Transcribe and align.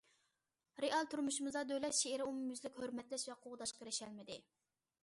رېئال 0.85 1.09
تۇرمۇشىمىزدا 1.11 1.63
دۆلەت 1.73 1.99
شېئىرى 1.99 2.27
ئومۇميۈزلۈك 2.29 2.81
ھۆرمەتلەش 2.83 3.31
ۋە 3.33 3.39
قوغداشقا 3.45 3.87
ئېرىشەلمىدى. 3.89 4.43